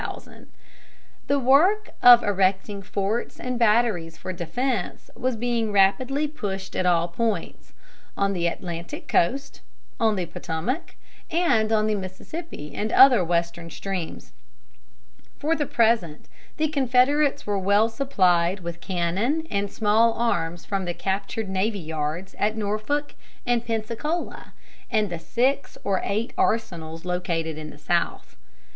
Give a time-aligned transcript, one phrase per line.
[1.27, 7.07] The work of erecting forts and batteries for defense was being rapidly pushed at all
[7.07, 7.73] points:
[8.17, 9.61] on the Atlantic coast,
[9.99, 10.95] on the Potomac,
[11.29, 14.31] and on the Mississippi and other Western streams.
[15.37, 16.27] For the present
[16.57, 22.33] the Confederates were well supplied with cannon and small arms from the captured navy yards
[22.39, 23.13] at Norfolk
[23.45, 24.55] and Pensacola
[24.89, 28.35] and the six or eight arsenals located in the South.